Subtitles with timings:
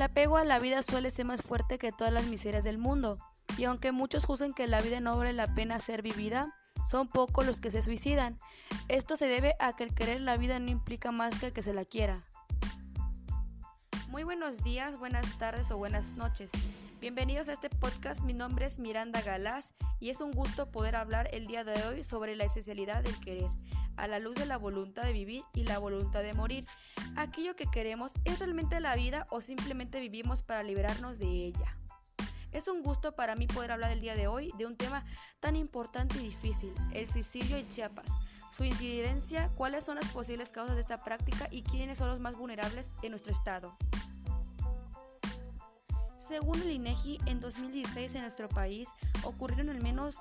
[0.00, 3.18] El apego a la vida suele ser más fuerte que todas las miserias del mundo,
[3.58, 6.54] y aunque muchos juzguen que la vida no vale la pena ser vivida,
[6.90, 8.38] son pocos los que se suicidan.
[8.88, 11.62] Esto se debe a que el querer la vida no implica más que el que
[11.62, 12.24] se la quiera.
[14.08, 16.50] Muy buenos días, buenas tardes o buenas noches.
[17.02, 21.28] Bienvenidos a este podcast, mi nombre es Miranda Galás y es un gusto poder hablar
[21.30, 23.50] el día de hoy sobre la esencialidad del querer,
[24.00, 26.64] a la luz de la voluntad de vivir y la voluntad de morir.
[27.16, 31.76] ¿Aquello que queremos es realmente la vida o simplemente vivimos para liberarnos de ella?
[32.52, 35.04] Es un gusto para mí poder hablar el día de hoy de un tema
[35.38, 38.10] tan importante y difícil, el suicidio en Chiapas.
[38.50, 42.36] Su incidencia, cuáles son las posibles causas de esta práctica y quiénes son los más
[42.36, 43.76] vulnerables en nuestro estado.
[46.18, 48.88] Según el INEGI, en 2016 en nuestro país
[49.24, 50.16] ocurrieron al menos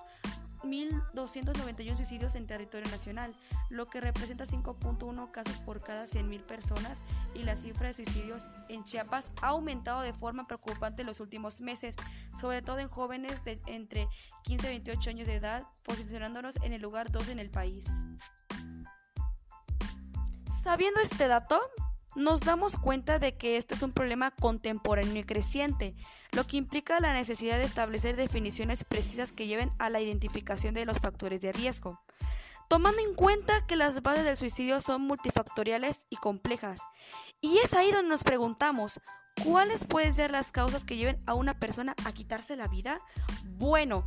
[0.63, 3.35] 1.291 suicidios en territorio nacional,
[3.69, 8.83] lo que representa 5.1 casos por cada 100.000 personas y la cifra de suicidios en
[8.83, 11.95] Chiapas ha aumentado de forma preocupante en los últimos meses,
[12.39, 14.07] sobre todo en jóvenes de entre
[14.43, 17.87] 15 y 28 años de edad, posicionándonos en el lugar 2 en el país.
[20.61, 21.61] Sabiendo este dato,
[22.15, 25.95] nos damos cuenta de que este es un problema contemporáneo y creciente,
[26.31, 30.85] lo que implica la necesidad de establecer definiciones precisas que lleven a la identificación de
[30.85, 32.01] los factores de riesgo,
[32.67, 36.81] tomando en cuenta que las bases del suicidio son multifactoriales y complejas.
[37.41, 38.99] Y es ahí donde nos preguntamos,
[39.43, 42.99] ¿cuáles pueden ser las causas que lleven a una persona a quitarse la vida?
[43.57, 44.05] Bueno,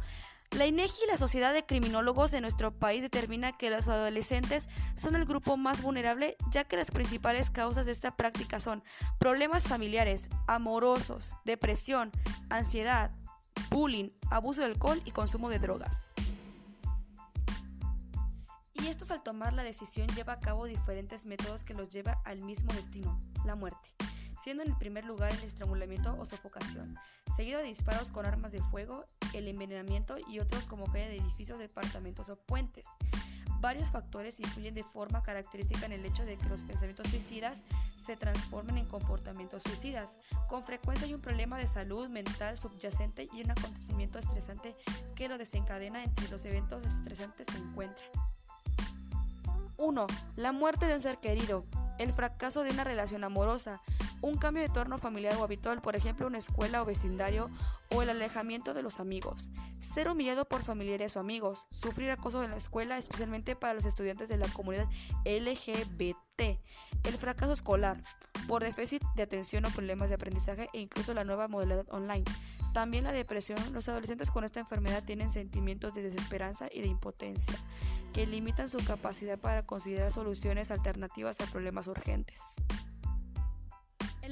[0.56, 5.17] la INEGI y la Sociedad de Criminólogos de nuestro país determina que los adolescentes son
[5.17, 8.83] el grupo más vulnerable, ya que las principales causas de esta práctica son
[9.19, 12.11] problemas familiares, amorosos, depresión,
[12.50, 13.11] ansiedad,
[13.70, 16.12] bullying, abuso de alcohol y consumo de drogas.
[18.75, 22.42] Y estos al tomar la decisión lleva a cabo diferentes métodos que los lleva al
[22.42, 23.89] mismo destino, la muerte
[24.42, 26.98] siendo en el primer lugar el estrangulamiento o sofocación,
[27.36, 29.04] seguido de disparos con armas de fuego,
[29.34, 32.86] el envenenamiento y otros como caída de edificios, departamentos o puentes.
[33.60, 37.62] Varios factores influyen de forma característica en el hecho de que los pensamientos suicidas
[37.97, 40.19] se transformen en comportamientos suicidas.
[40.48, 44.75] Con frecuencia hay un problema de salud mental subyacente y un acontecimiento estresante
[45.14, 48.08] que lo desencadena entre los eventos estresantes se encuentran.
[49.76, 50.06] 1.
[50.34, 51.64] La muerte de un ser querido.
[51.98, 53.81] El fracaso de una relación amorosa
[54.22, 57.50] un cambio de entorno familiar o habitual, por ejemplo una escuela o vecindario,
[57.91, 59.50] o el alejamiento de los amigos,
[59.81, 64.28] ser humillado por familiares o amigos, sufrir acoso en la escuela, especialmente para los estudiantes
[64.28, 64.88] de la comunidad
[65.25, 66.41] LGBT,
[67.05, 68.00] el fracaso escolar,
[68.47, 72.25] por déficit de atención o problemas de aprendizaje e incluso la nueva modalidad online.
[72.72, 77.55] También la depresión, los adolescentes con esta enfermedad tienen sentimientos de desesperanza y de impotencia,
[78.12, 82.55] que limitan su capacidad para considerar soluciones alternativas a problemas urgentes.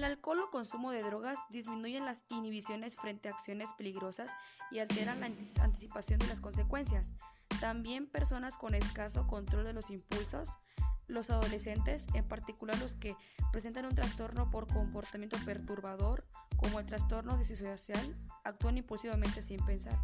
[0.00, 4.30] El alcohol o consumo de drogas disminuyen las inhibiciones frente a acciones peligrosas
[4.70, 5.26] y alteran la
[5.62, 7.12] anticipación de las consecuencias.
[7.60, 10.58] También personas con escaso control de los impulsos,
[11.06, 13.14] los adolescentes, en particular los que
[13.52, 16.24] presentan un trastorno por comportamiento perturbador,
[16.56, 19.98] como el trastorno disocial, actúan impulsivamente sin pensar.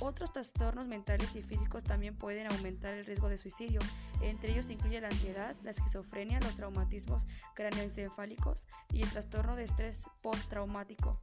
[0.00, 3.80] Otros trastornos mentales y físicos también pueden aumentar el riesgo de suicidio.
[4.20, 10.06] Entre ellos incluye la ansiedad, la esquizofrenia, los traumatismos craneoencefálicos y el trastorno de estrés
[10.22, 11.20] postraumático.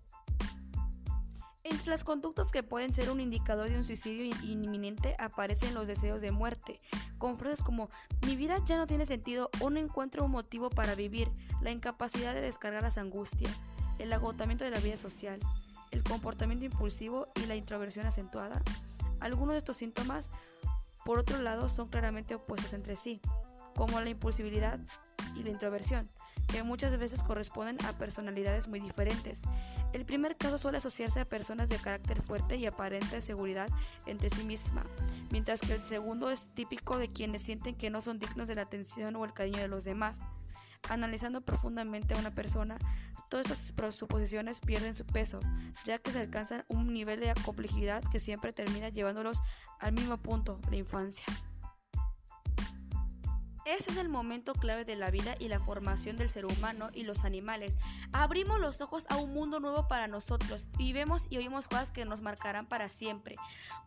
[1.64, 6.20] Entre las conductas que pueden ser un indicador de un suicidio inminente aparecen los deseos
[6.20, 6.80] de muerte,
[7.20, 7.90] con frases como
[8.26, 11.30] mi vida ya no tiene sentido o no encuentro un motivo para vivir,
[11.62, 13.68] la incapacidad de descargar las angustias,
[14.00, 15.40] el agotamiento de la vida social,
[15.92, 18.62] el comportamiento impulsivo y la introversión acentuada.
[19.20, 20.32] Algunos de estos síntomas,
[21.06, 23.22] por otro lado, son claramente opuestos entre sí,
[23.76, 24.80] como la impulsibilidad
[25.36, 26.10] y la introversión,
[26.48, 29.44] que muchas veces corresponden a personalidades muy diferentes.
[29.94, 33.70] El primer caso suele asociarse a personas de carácter fuerte y aparente seguridad
[34.06, 34.84] entre sí misma,
[35.30, 38.64] mientras que el segundo es típico de quienes sienten que no son dignos de la
[38.64, 40.22] atención o el cariño de los demás.
[40.90, 42.78] Analizando profundamente a una persona,
[43.30, 45.40] todas estas presuposiciones pierden su peso,
[45.86, 49.42] ya que se alcanza un nivel de complejidad que siempre termina llevándolos
[49.80, 51.26] al mismo punto, la infancia.
[53.64, 57.04] Ese es el momento clave de la vida y la formación del ser humano y
[57.04, 57.78] los animales.
[58.12, 62.04] Abrimos los ojos a un mundo nuevo para nosotros y vemos y oímos cosas que
[62.04, 63.36] nos marcarán para siempre,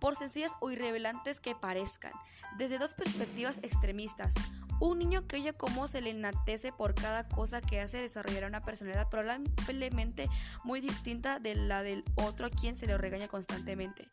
[0.01, 2.13] por sencillas o irrevelantes que parezcan,
[2.57, 4.35] desde dos perspectivas extremistas.
[4.81, 8.65] Un niño que oye cómo se le enatece por cada cosa que hace desarrollará una
[8.65, 10.29] personalidad probablemente
[10.65, 14.09] muy distinta de la del otro a quien se le regaña constantemente.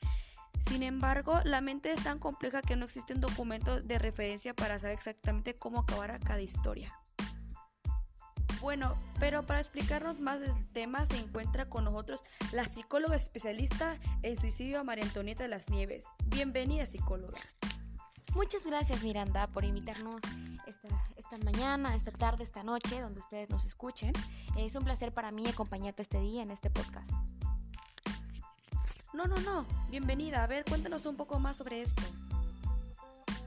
[0.60, 4.78] Sin embargo, la mente es tan compleja que no existe un documento de referencia para
[4.80, 6.94] saber exactamente cómo acabará cada historia.
[8.62, 14.38] Bueno, pero para explicarnos más del tema se encuentra con nosotros la psicóloga especialista en
[14.38, 16.06] suicidio María Antonieta de las Nieves.
[16.28, 17.40] Bienvenida psicóloga.
[18.34, 20.22] Muchas gracias Miranda por invitarnos
[20.66, 20.88] esta,
[21.18, 24.14] esta, mañana, esta tarde, esta noche, donde ustedes nos escuchen.
[24.58, 27.10] Es un placer para mí acompañarte este día en este podcast.
[29.14, 29.66] No, no, no.
[29.90, 30.44] Bienvenida.
[30.44, 32.02] A ver, cuéntanos un poco más sobre esto.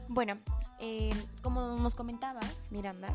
[0.09, 0.39] Bueno,
[0.81, 1.11] eh,
[1.43, 3.09] como nos comentabas, Miranda,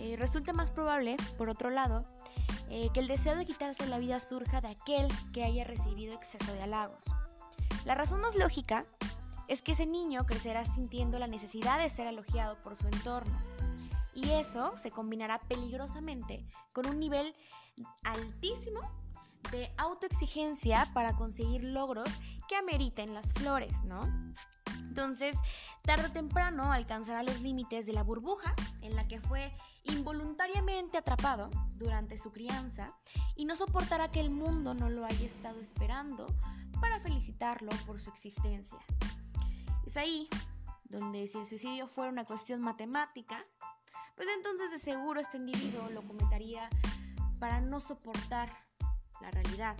[0.00, 2.04] eh, resulta más probable, por otro lado,
[2.68, 6.52] eh, que el deseo de quitarse la vida surja de aquel que haya recibido exceso
[6.52, 7.04] de halagos.
[7.86, 8.84] La razón más lógica
[9.50, 13.36] es que ese niño crecerá sintiendo la necesidad de ser elogiado por su entorno.
[14.14, 17.34] Y eso se combinará peligrosamente con un nivel
[18.04, 18.80] altísimo
[19.50, 22.08] de autoexigencia para conseguir logros
[22.48, 24.02] que ameriten las flores, ¿no?
[24.82, 25.36] Entonces,
[25.82, 29.52] tarde o temprano alcanzará los límites de la burbuja en la que fue
[29.84, 32.94] involuntariamente atrapado durante su crianza
[33.34, 36.28] y no soportará que el mundo no lo haya estado esperando
[36.80, 38.78] para felicitarlo por su existencia.
[39.90, 40.28] Es ahí
[40.84, 43.44] donde si el suicidio fuera una cuestión matemática,
[44.14, 46.68] pues entonces de seguro este individuo lo comentaría
[47.40, 48.56] para no soportar
[49.20, 49.76] la realidad.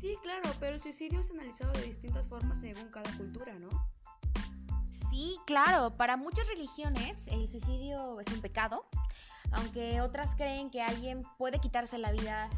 [0.00, 3.68] Sí, claro, pero el suicidio es analizado de distintas formas según cada cultura, ¿no?
[5.08, 8.88] Sí, claro, para muchas religiones el suicidio es un pecado,
[9.52, 12.50] aunque otras creen que alguien puede quitarse la vida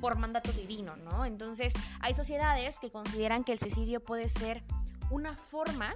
[0.00, 1.24] por mandato divino, ¿no?
[1.24, 4.62] Entonces hay sociedades que consideran que el suicidio puede ser
[5.10, 5.94] una forma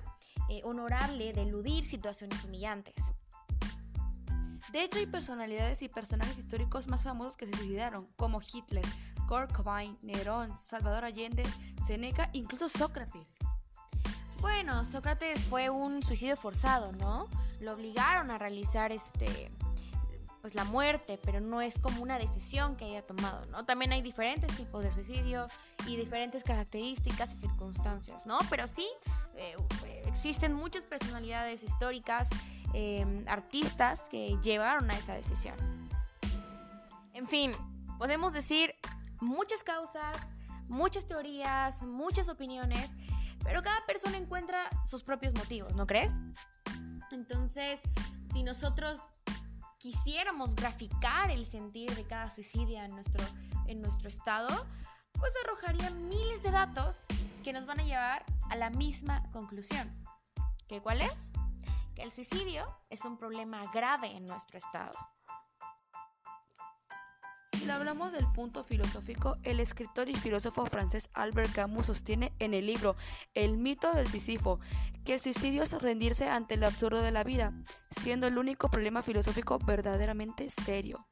[0.48, 2.94] eh, honorable de eludir situaciones humillantes.
[4.72, 8.84] De hecho, hay personalidades y personajes históricos más famosos que se suicidaron, como Hitler,
[9.26, 11.42] Kurt Cobain, Nerón, Salvador Allende,
[11.86, 13.26] Seneca, incluso Sócrates.
[14.40, 17.28] Bueno, Sócrates fue un suicidio forzado, ¿no?
[17.60, 19.50] Lo obligaron a realizar este
[20.40, 23.64] pues la muerte, pero no es como una decisión que haya tomado, ¿no?
[23.64, 25.46] También hay diferentes tipos de suicidio
[25.86, 28.38] y diferentes características y circunstancias, ¿no?
[28.50, 28.86] Pero sí
[29.36, 29.56] eh,
[30.06, 32.28] existen muchas personalidades históricas
[32.74, 35.56] Em, artistas que llevaron a esa decisión.
[37.14, 37.52] En fin,
[37.98, 38.74] podemos decir
[39.20, 40.16] muchas causas,
[40.68, 42.90] muchas teorías, muchas opiniones,
[43.42, 46.12] pero cada persona encuentra sus propios motivos, ¿no crees?
[47.10, 47.80] Entonces,
[48.32, 49.00] si nosotros
[49.78, 53.24] quisiéramos graficar el sentir de cada suicidio en nuestro,
[53.66, 54.66] en nuestro estado,
[55.12, 56.96] pues arrojaría miles de datos
[57.42, 59.90] que nos van a llevar a la misma conclusión.
[60.68, 61.30] ¿Qué cuál es?
[61.98, 64.92] el suicidio es un problema grave en nuestro estado.
[67.58, 72.66] Si hablamos del punto filosófico, el escritor y filósofo francés Albert Camus sostiene en el
[72.66, 72.94] libro
[73.34, 74.60] El mito del Sísifo
[75.04, 77.52] que el suicidio es rendirse ante el absurdo de la vida,
[78.00, 81.08] siendo el único problema filosófico verdaderamente serio.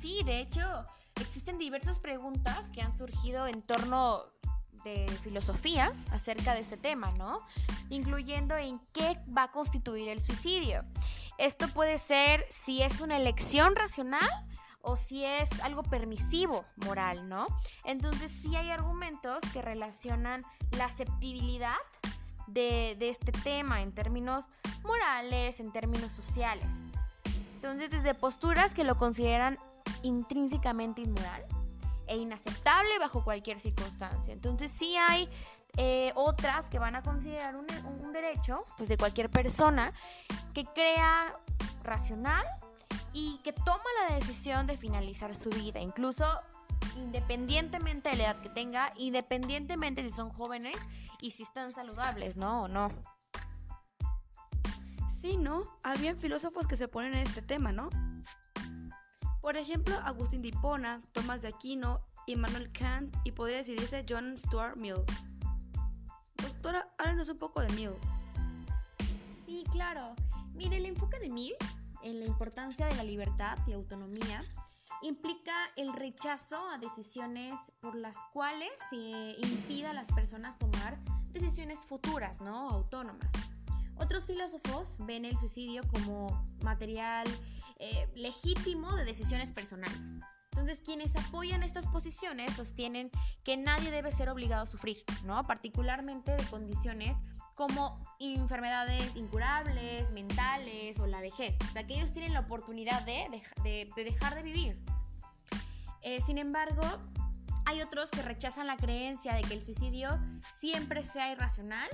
[0.00, 0.84] Sí, de hecho,
[1.20, 4.24] existen diversas preguntas que han surgido en torno
[4.84, 7.38] de filosofía acerca de este tema, ¿no?
[7.88, 10.80] Incluyendo en qué va a constituir el suicidio.
[11.38, 14.28] Esto puede ser si es una elección racional
[14.86, 17.46] o si es algo permisivo moral, ¿no?
[17.84, 21.76] Entonces sí hay argumentos que relacionan la aceptabilidad
[22.46, 24.46] de, de este tema en términos
[24.84, 26.66] morales, en términos sociales.
[27.56, 29.58] Entonces desde posturas que lo consideran
[30.02, 31.44] intrínsecamente inmoral,
[32.06, 34.32] e inaceptable bajo cualquier circunstancia.
[34.32, 35.28] Entonces sí hay
[35.76, 37.66] eh, otras que van a considerar un,
[38.00, 39.92] un, derecho pues, de cualquier persona
[40.54, 41.36] que crea
[41.82, 42.46] racional
[43.18, 46.26] y que toma la decisión de finalizar su vida, incluso
[46.98, 50.76] independientemente de la edad que tenga, independientemente si son jóvenes
[51.22, 52.64] y si están saludables, ¿no?
[52.64, 52.90] O no.
[55.08, 55.62] Sí, ¿no?
[55.82, 57.88] Habían filósofos que se ponen en este tema, ¿no?
[59.40, 64.76] Por ejemplo, Agustín de Hipona, Tomás de Aquino, Immanuel Kant y podría decidirse John Stuart
[64.76, 65.02] Mill.
[66.42, 67.92] Doctora, háblanos un poco de Mill.
[69.46, 70.14] Sí, claro.
[70.52, 71.54] Mire, el enfoque de Mill
[72.06, 74.44] en la importancia de la libertad y autonomía
[75.02, 80.98] implica el rechazo a decisiones por las cuales se impida a las personas tomar
[81.32, 82.70] decisiones futuras, ¿no?
[82.70, 83.28] Autónomas.
[83.96, 87.26] Otros filósofos ven el suicidio como material
[87.78, 89.98] eh, legítimo de decisiones personales.
[90.52, 93.10] Entonces, quienes apoyan estas posiciones sostienen
[93.42, 95.46] que nadie debe ser obligado a sufrir, ¿no?
[95.46, 97.16] Particularmente de condiciones
[97.56, 101.56] como enfermedades incurables, mentales o la vejez.
[101.70, 103.42] O tienen la oportunidad de,
[103.96, 104.78] dejar de vivir.
[106.02, 106.82] Eh, sin embargo,
[107.64, 110.20] hay otros que rechazan la creencia de que el suicidio
[110.60, 111.88] siempre sea irracional,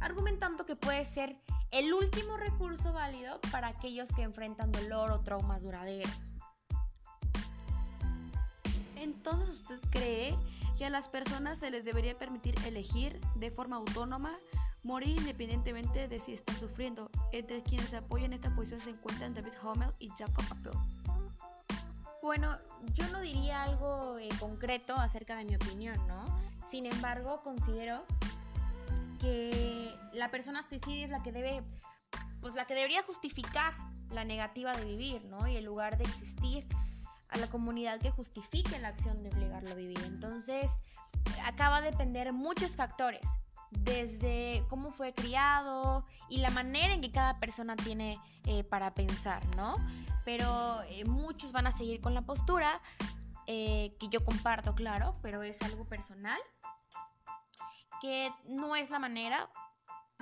[0.00, 1.38] argumentando que puede ser
[1.70, 6.10] el último recurso válido para aquellos que enfrentan dolor o traumas duraderos.
[8.96, 10.36] Entonces, ¿usted cree
[10.78, 14.38] que a las personas se les debería permitir elegir de forma autónoma
[14.84, 17.10] morir independientemente de si están sufriendo?
[17.32, 20.72] Entre quienes apoyan esta posición se encuentran David Hummel y Jacob Appel.
[22.22, 22.56] Bueno,
[22.94, 26.24] yo no diría algo eh, concreto acerca de mi opinión, ¿no?
[26.70, 28.04] Sin embargo, considero
[29.20, 31.62] que la persona suicida es la que debe,
[32.40, 33.74] pues la que debería justificar
[34.10, 35.46] la negativa de vivir, ¿no?
[35.46, 36.66] Y en lugar de existir
[37.28, 40.00] a la comunidad que justifique la acción de obligarlo a vivir.
[40.04, 40.70] Entonces,
[41.44, 43.26] acaba de depender muchos factores,
[43.78, 49.44] desde cómo fue criado y la manera en que cada persona tiene eh, para pensar,
[49.56, 49.76] ¿no?
[50.24, 52.80] Pero eh, muchos van a seguir con la postura
[53.46, 56.38] eh, que yo comparto, claro, pero es algo personal,
[58.00, 59.50] que no es la manera,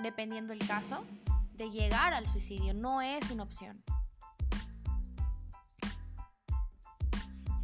[0.03, 1.05] dependiendo el caso,
[1.53, 3.83] de llegar al suicidio, no es una opción.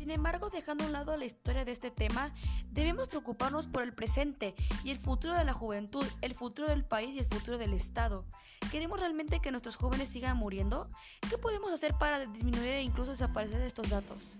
[0.09, 2.33] Sin embargo, dejando a un lado la historia de este tema,
[2.71, 7.15] debemos preocuparnos por el presente y el futuro de la juventud, el futuro del país
[7.15, 8.25] y el futuro del Estado.
[8.71, 10.88] ¿Queremos realmente que nuestros jóvenes sigan muriendo?
[11.29, 14.38] ¿Qué podemos hacer para disminuir e incluso desaparecer estos datos?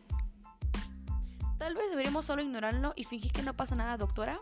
[1.59, 4.41] Tal vez deberíamos solo ignorarlo y fingir que no pasa nada, doctora.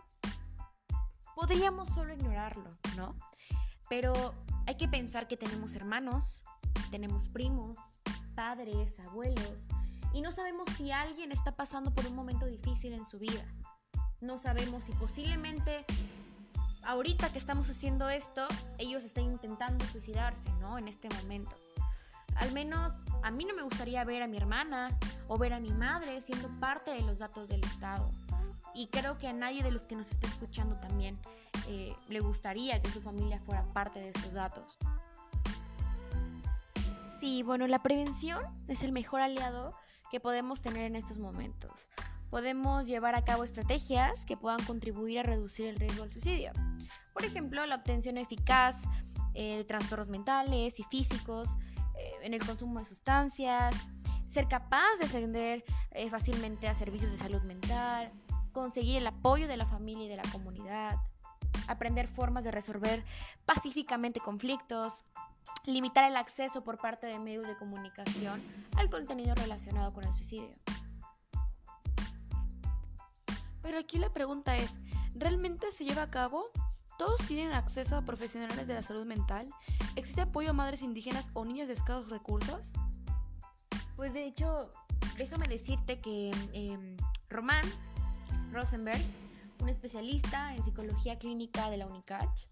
[1.35, 3.16] Podríamos solo ignorarlo, ¿no?
[3.88, 4.33] Pero
[4.68, 6.45] hay que pensar que tenemos hermanos,
[6.92, 7.80] tenemos primos,
[8.37, 9.66] padres, abuelos,
[10.16, 13.44] y no sabemos si alguien está pasando por un momento difícil en su vida.
[14.23, 15.85] No sabemos si posiblemente
[16.85, 20.78] ahorita que estamos haciendo esto, ellos están intentando suicidarse, ¿no?
[20.78, 21.54] En este momento.
[22.35, 24.88] Al menos a mí no me gustaría ver a mi hermana
[25.28, 28.11] o ver a mi madre siendo parte de los datos del Estado.
[28.75, 31.18] Y creo que a nadie de los que nos está escuchando también
[31.68, 34.78] eh, le gustaría que su familia fuera parte de estos datos.
[37.20, 39.75] Sí, bueno, la prevención es el mejor aliado
[40.10, 41.88] que podemos tener en estos momentos.
[42.30, 46.52] Podemos llevar a cabo estrategias que puedan contribuir a reducir el riesgo al suicidio.
[47.12, 48.82] Por ejemplo, la obtención eficaz
[49.34, 51.48] eh, de trastornos mentales y físicos,
[51.96, 53.75] eh, en el consumo de sustancias,
[54.26, 58.12] ser capaz de ascender eh, fácilmente a servicios de salud mental,
[58.52, 60.96] conseguir el apoyo de la familia y de la comunidad,
[61.68, 63.04] aprender formas de resolver
[63.44, 65.02] pacíficamente conflictos,
[65.66, 68.42] limitar el acceso por parte de medios de comunicación
[68.76, 70.50] al contenido relacionado con el suicidio.
[73.62, 74.78] Pero aquí la pregunta es,
[75.14, 76.50] ¿realmente se lleva a cabo?
[76.99, 79.49] ¿Todos tienen acceso a profesionales de la salud mental?
[79.96, 82.73] ¿Existe apoyo a madres indígenas o niños de escasos recursos?
[83.96, 84.70] Pues de hecho,
[85.18, 86.96] déjame decirte que eh,
[87.28, 87.64] Román
[88.52, 89.02] Rosenberg,
[89.61, 92.46] un especialista en psicología clínica de la UNICACH,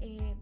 [0.00, 0.34] eh,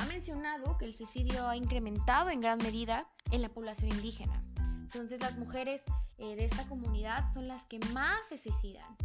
[0.00, 4.40] ha mencionado que el suicidio ha incrementado en gran medida en la población indígena.
[4.58, 5.82] Entonces las mujeres
[6.18, 8.96] eh, de esta comunidad son las que más se suicidan.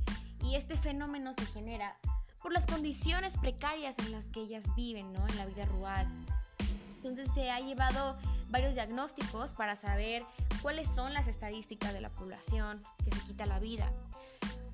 [0.42, 1.98] Y este fenómeno se genera
[2.42, 5.28] por las condiciones precarias en las que ellas viven, ¿no?
[5.28, 6.08] En la vida rural.
[6.98, 8.18] Entonces se ha llevado
[8.50, 10.24] varios diagnósticos para saber
[10.62, 13.92] cuáles son las estadísticas de la población que se quita la vida.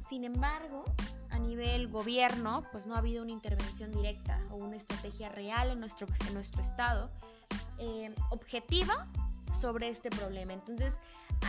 [0.10, 0.84] Sin embargo,
[1.42, 6.08] nivel gobierno, pues no ha habido una intervención directa o una estrategia real en nuestro,
[6.28, 7.12] en nuestro estado
[7.78, 9.08] eh, objetiva
[9.60, 10.54] sobre este problema.
[10.54, 10.94] Entonces,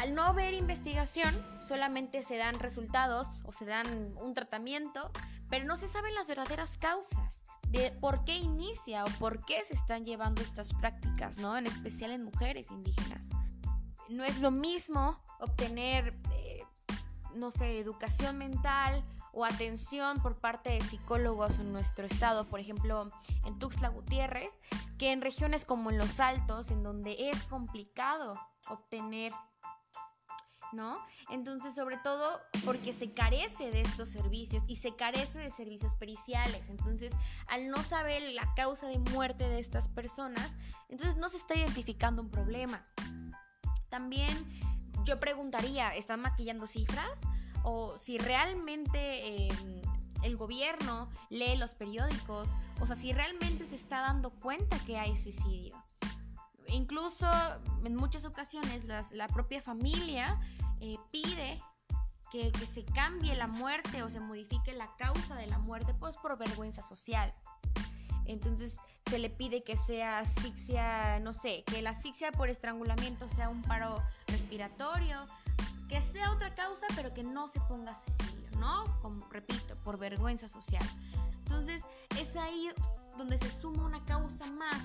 [0.01, 1.35] al no haber investigación,
[1.67, 5.11] solamente se dan resultados o se dan un tratamiento,
[5.49, 9.75] pero no se saben las verdaderas causas de por qué inicia o por qué se
[9.75, 11.57] están llevando estas prácticas, ¿no?
[11.57, 13.27] En especial en mujeres indígenas.
[14.09, 16.65] No es lo mismo obtener, eh,
[17.35, 23.11] no sé, educación mental o atención por parte de psicólogos en nuestro estado, por ejemplo
[23.45, 24.59] en Tuxtla Gutiérrez,
[24.99, 29.33] que en regiones como en Los Altos, en donde es complicado obtener
[30.73, 30.99] ¿no?
[31.31, 36.69] Entonces, sobre todo porque se carece de estos servicios y se carece de servicios periciales.
[36.71, 37.13] Entonces,
[37.49, 40.57] al no saber la causa de muerte de estas personas,
[40.89, 42.83] entonces no se está identificando un problema.
[43.91, 44.35] También
[45.05, 47.21] yo preguntaría, ¿están maquillando cifras?
[47.65, 49.83] O si realmente em,
[50.23, 52.49] el gobierno lee los periódicos,
[52.81, 55.83] o sea, si realmente se está dando cuenta que hay suicidio.
[56.69, 57.29] Incluso
[57.85, 60.41] en muchas ocasiones la propia familia
[60.81, 61.63] eh, pide
[62.31, 66.17] que, que, se cambie la muerte o se modifique la causa de la muerte pues
[66.17, 67.35] por vergüenza social.
[68.25, 68.79] Entonces
[69.09, 73.63] se le pide que sea asfixia, no sé, que la asfixia por estrangulamiento sea un
[73.63, 75.27] paro respiratorio,
[75.93, 78.85] que sea otra causa, pero que no se ponga suicidio, ¿no?
[79.03, 80.83] Como repito, por vergüenza social.
[81.41, 81.85] Entonces,
[82.19, 82.71] es ahí
[83.19, 84.81] donde se suma una causa más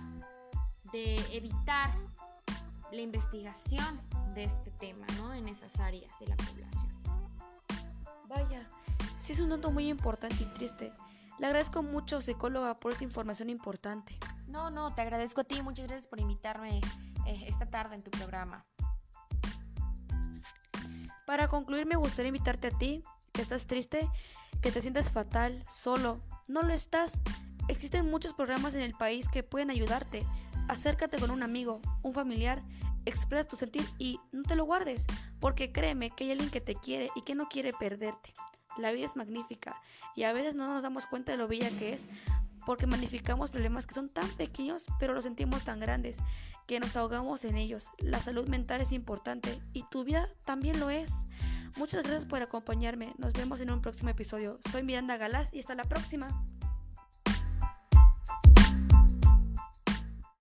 [0.92, 1.96] de evitar
[2.92, 4.02] la investigación
[4.36, 5.34] de este tema, ¿no?
[5.34, 6.90] En esas áreas de la población.
[8.28, 8.68] Vaya,
[9.18, 10.92] sí es un dato muy importante y triste.
[11.40, 14.20] Le agradezco mucho, psicóloga, por esta información importante.
[14.48, 15.62] No, no, te agradezco a ti.
[15.62, 16.82] Muchas gracias por invitarme
[17.26, 18.66] eh, esta tarde en tu programa.
[21.28, 23.04] Para concluir, me gustaría invitarte a ti,
[23.34, 24.10] que estás triste,
[24.62, 26.22] que te sientes fatal, solo.
[26.48, 27.20] No lo estás.
[27.68, 30.26] Existen muchos programas en el país que pueden ayudarte.
[30.70, 32.64] Acércate con un amigo, un familiar,
[33.04, 35.06] expresa tu sentir y no te lo guardes,
[35.42, 38.32] porque créeme que hay alguien que te quiere y que no quiere perderte.
[38.78, 39.82] La vida es magnífica
[40.16, 42.08] y a veces no nos damos cuenta de lo bella que es
[42.68, 46.18] porque magnificamos problemas que son tan pequeños pero los sentimos tan grandes
[46.68, 47.92] que nos ahogamos en ellos.
[47.98, 51.14] La salud mental es importante y tu vida también lo es.
[51.78, 53.14] Muchas gracias por acompañarme.
[53.18, 54.60] Nos vemos en un próximo episodio.
[54.70, 56.28] Soy Miranda Galás y hasta la próxima.